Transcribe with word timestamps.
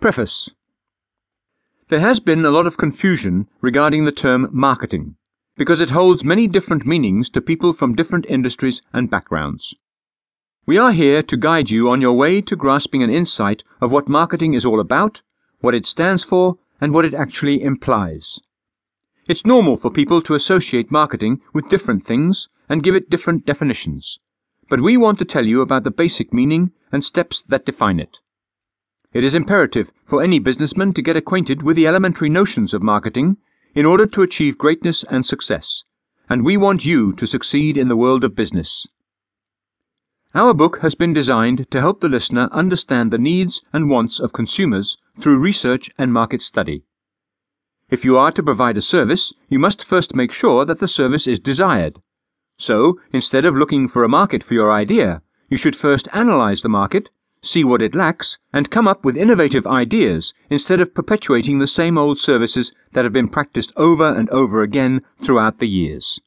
Preface 0.00 0.48
There 1.90 1.98
has 1.98 2.20
been 2.20 2.44
a 2.44 2.52
lot 2.52 2.68
of 2.68 2.76
confusion 2.76 3.48
regarding 3.60 4.04
the 4.04 4.12
term 4.12 4.48
marketing, 4.52 5.16
because 5.56 5.80
it 5.80 5.90
holds 5.90 6.22
many 6.22 6.46
different 6.46 6.86
meanings 6.86 7.28
to 7.30 7.40
people 7.40 7.72
from 7.72 7.96
different 7.96 8.24
industries 8.26 8.80
and 8.92 9.10
backgrounds. 9.10 9.74
We 10.66 10.78
are 10.78 10.92
here 10.92 11.24
to 11.24 11.36
guide 11.36 11.68
you 11.68 11.90
on 11.90 12.00
your 12.00 12.12
way 12.12 12.40
to 12.42 12.54
grasping 12.54 13.02
an 13.02 13.10
insight 13.10 13.64
of 13.80 13.90
what 13.90 14.08
marketing 14.08 14.54
is 14.54 14.64
all 14.64 14.78
about, 14.78 15.20
what 15.58 15.74
it 15.74 15.84
stands 15.84 16.22
for, 16.22 16.58
and 16.80 16.94
what 16.94 17.04
it 17.04 17.12
actually 17.12 17.60
implies. 17.60 18.38
It's 19.26 19.44
normal 19.44 19.78
for 19.78 19.90
people 19.90 20.22
to 20.22 20.36
associate 20.36 20.92
marketing 20.92 21.40
with 21.52 21.68
different 21.68 22.06
things 22.06 22.46
and 22.68 22.84
give 22.84 22.94
it 22.94 23.10
different 23.10 23.44
definitions, 23.44 24.20
but 24.70 24.80
we 24.80 24.96
want 24.96 25.18
to 25.18 25.24
tell 25.24 25.44
you 25.44 25.60
about 25.60 25.82
the 25.82 25.90
basic 25.90 26.32
meaning 26.32 26.70
and 26.92 27.04
steps 27.04 27.42
that 27.48 27.66
define 27.66 27.98
it. 27.98 28.18
It 29.12 29.24
is 29.24 29.34
imperative 29.34 29.90
for 30.06 30.22
any 30.22 30.38
businessman 30.38 30.92
to 30.92 31.02
get 31.02 31.16
acquainted 31.16 31.62
with 31.62 31.76
the 31.76 31.86
elementary 31.86 32.28
notions 32.28 32.74
of 32.74 32.82
marketing 32.82 33.38
in 33.74 33.86
order 33.86 34.06
to 34.06 34.22
achieve 34.22 34.58
greatness 34.58 35.02
and 35.08 35.24
success, 35.24 35.82
and 36.28 36.44
we 36.44 36.58
want 36.58 36.84
you 36.84 37.14
to 37.14 37.26
succeed 37.26 37.78
in 37.78 37.88
the 37.88 37.96
world 37.96 38.22
of 38.22 38.36
business. 38.36 38.86
Our 40.34 40.52
book 40.52 40.80
has 40.82 40.94
been 40.94 41.14
designed 41.14 41.70
to 41.70 41.80
help 41.80 42.00
the 42.00 42.08
listener 42.08 42.50
understand 42.52 43.10
the 43.10 43.16
needs 43.16 43.62
and 43.72 43.88
wants 43.88 44.20
of 44.20 44.34
consumers 44.34 44.98
through 45.18 45.38
research 45.38 45.88
and 45.96 46.12
market 46.12 46.42
study. 46.42 46.84
If 47.88 48.04
you 48.04 48.18
are 48.18 48.32
to 48.32 48.42
provide 48.42 48.76
a 48.76 48.82
service, 48.82 49.32
you 49.48 49.58
must 49.58 49.86
first 49.86 50.14
make 50.14 50.32
sure 50.32 50.66
that 50.66 50.80
the 50.80 50.88
service 50.88 51.26
is 51.26 51.40
desired. 51.40 52.02
So, 52.58 53.00
instead 53.10 53.46
of 53.46 53.56
looking 53.56 53.88
for 53.88 54.04
a 54.04 54.08
market 54.08 54.44
for 54.44 54.52
your 54.52 54.70
idea, 54.70 55.22
you 55.48 55.56
should 55.56 55.76
first 55.76 56.08
analyze 56.12 56.60
the 56.60 56.68
market, 56.68 57.08
see 57.42 57.64
what 57.64 57.82
it 57.82 57.94
lacks, 57.94 58.38
and 58.52 58.70
come 58.70 58.88
up 58.88 59.04
with 59.04 59.16
innovative 59.16 59.66
ideas 59.66 60.32
instead 60.50 60.80
of 60.80 60.94
perpetuating 60.94 61.58
the 61.58 61.66
same 61.66 61.96
old 61.96 62.18
services 62.18 62.72
that 62.92 63.04
have 63.04 63.12
been 63.12 63.28
practiced 63.28 63.72
over 63.76 64.08
and 64.08 64.28
over 64.30 64.62
again 64.62 65.00
throughout 65.24 65.58
the 65.58 65.68
years. 65.68 66.18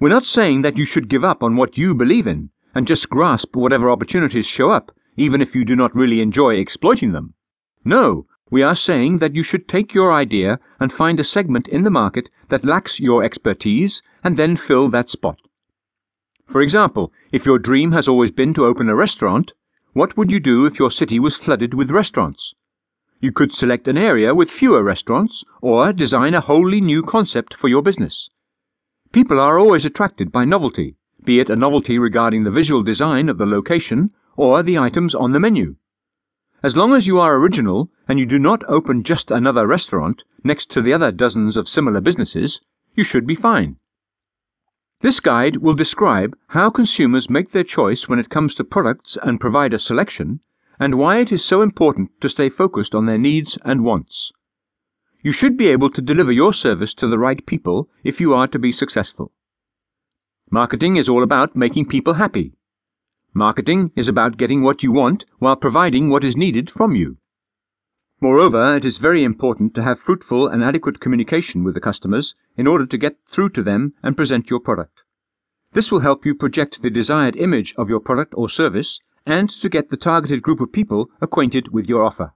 We're 0.00 0.08
not 0.08 0.26
saying 0.26 0.62
that 0.62 0.76
you 0.76 0.84
should 0.84 1.08
give 1.08 1.24
up 1.24 1.42
on 1.42 1.56
what 1.56 1.78
you 1.78 1.94
believe 1.94 2.26
in 2.26 2.50
and 2.74 2.86
just 2.86 3.08
grasp 3.08 3.56
whatever 3.56 3.90
opportunities 3.90 4.46
show 4.46 4.70
up, 4.70 4.90
even 5.16 5.40
if 5.40 5.54
you 5.54 5.64
do 5.64 5.76
not 5.76 5.94
really 5.94 6.20
enjoy 6.20 6.54
exploiting 6.54 7.12
them. 7.12 7.34
No, 7.84 8.26
we 8.50 8.62
are 8.62 8.76
saying 8.76 9.18
that 9.18 9.34
you 9.34 9.42
should 9.42 9.68
take 9.68 9.94
your 9.94 10.12
idea 10.12 10.58
and 10.78 10.92
find 10.92 11.18
a 11.18 11.24
segment 11.24 11.68
in 11.68 11.82
the 11.82 11.90
market 11.90 12.28
that 12.50 12.64
lacks 12.64 13.00
your 13.00 13.24
expertise 13.24 14.02
and 14.22 14.36
then 14.36 14.56
fill 14.56 14.90
that 14.90 15.10
spot. 15.10 15.38
For 16.50 16.60
example, 16.60 17.12
if 17.32 17.46
your 17.46 17.58
dream 17.58 17.92
has 17.92 18.06
always 18.06 18.30
been 18.30 18.54
to 18.54 18.66
open 18.66 18.88
a 18.88 18.94
restaurant, 18.94 19.52
what 19.94 20.16
would 20.16 20.28
you 20.28 20.40
do 20.40 20.66
if 20.66 20.78
your 20.78 20.90
city 20.90 21.20
was 21.20 21.36
flooded 21.36 21.72
with 21.72 21.90
restaurants? 21.90 22.52
You 23.20 23.30
could 23.30 23.54
select 23.54 23.86
an 23.86 23.96
area 23.96 24.34
with 24.34 24.50
fewer 24.50 24.82
restaurants 24.82 25.44
or 25.62 25.92
design 25.92 26.34
a 26.34 26.40
wholly 26.40 26.80
new 26.80 27.02
concept 27.02 27.54
for 27.54 27.68
your 27.68 27.80
business. 27.80 28.28
People 29.12 29.38
are 29.38 29.56
always 29.56 29.84
attracted 29.84 30.32
by 30.32 30.44
novelty, 30.44 30.96
be 31.24 31.38
it 31.38 31.48
a 31.48 31.54
novelty 31.54 31.96
regarding 31.96 32.42
the 32.42 32.50
visual 32.50 32.82
design 32.82 33.28
of 33.28 33.38
the 33.38 33.46
location 33.46 34.10
or 34.36 34.64
the 34.64 34.76
items 34.76 35.14
on 35.14 35.30
the 35.30 35.38
menu. 35.38 35.76
As 36.64 36.74
long 36.74 36.92
as 36.92 37.06
you 37.06 37.20
are 37.20 37.36
original 37.36 37.88
and 38.08 38.18
you 38.18 38.26
do 38.26 38.38
not 38.38 38.68
open 38.68 39.04
just 39.04 39.30
another 39.30 39.64
restaurant 39.64 40.24
next 40.42 40.72
to 40.72 40.82
the 40.82 40.92
other 40.92 41.12
dozens 41.12 41.56
of 41.56 41.68
similar 41.68 42.00
businesses, 42.00 42.60
you 42.96 43.04
should 43.04 43.28
be 43.28 43.36
fine. 43.36 43.76
This 45.00 45.20
guide 45.20 45.58
will 45.58 45.74
describe 45.74 46.36
how 46.48 46.70
consumers 46.70 47.28
make 47.28 47.52
their 47.52 47.64
choice 47.64 48.08
when 48.08 48.18
it 48.18 48.30
comes 48.30 48.54
to 48.54 48.64
products 48.64 49.18
and 49.22 49.40
provider 49.40 49.78
selection, 49.78 50.40
and 50.78 50.96
why 50.96 51.18
it 51.18 51.30
is 51.30 51.44
so 51.44 51.62
important 51.62 52.10
to 52.20 52.28
stay 52.28 52.48
focused 52.48 52.94
on 52.94 53.06
their 53.06 53.18
needs 53.18 53.58
and 53.64 53.84
wants. 53.84 54.32
You 55.22 55.32
should 55.32 55.56
be 55.56 55.68
able 55.68 55.90
to 55.90 56.02
deliver 56.02 56.32
your 56.32 56.52
service 56.52 56.94
to 56.94 57.08
the 57.08 57.18
right 57.18 57.44
people 57.46 57.88
if 58.02 58.20
you 58.20 58.34
are 58.34 58.46
to 58.48 58.58
be 58.58 58.72
successful. 58.72 59.32
Marketing 60.50 60.96
is 60.96 61.08
all 61.08 61.22
about 61.22 61.56
making 61.56 61.86
people 61.86 62.14
happy. 62.14 62.52
Marketing 63.32 63.90
is 63.96 64.06
about 64.06 64.36
getting 64.36 64.62
what 64.62 64.82
you 64.82 64.92
want 64.92 65.24
while 65.38 65.56
providing 65.56 66.10
what 66.10 66.24
is 66.24 66.36
needed 66.36 66.70
from 66.70 66.94
you. 66.94 67.16
Moreover, 68.20 68.76
it 68.76 68.84
is 68.84 68.98
very 68.98 69.24
important 69.24 69.74
to 69.74 69.82
have 69.82 69.98
fruitful 69.98 70.46
and 70.48 70.62
adequate 70.62 71.00
communication 71.00 71.64
with 71.64 71.74
the 71.74 71.80
customers 71.80 72.34
in 72.56 72.66
order 72.66 72.86
to 72.86 72.98
get 72.98 73.16
through 73.32 73.50
to 73.50 73.62
them 73.62 73.94
and 74.02 74.16
present 74.16 74.48
your 74.48 74.60
product. 74.60 75.02
This 75.72 75.90
will 75.90 76.00
help 76.00 76.24
you 76.24 76.34
project 76.34 76.80
the 76.80 76.90
desired 76.90 77.36
image 77.36 77.74
of 77.76 77.88
your 77.88 78.00
product 78.00 78.32
or 78.36 78.48
service 78.48 79.00
and 79.26 79.50
to 79.50 79.68
get 79.68 79.90
the 79.90 79.96
targeted 79.96 80.42
group 80.42 80.60
of 80.60 80.72
people 80.72 81.10
acquainted 81.20 81.72
with 81.72 81.86
your 81.86 82.04
offer. 82.04 82.32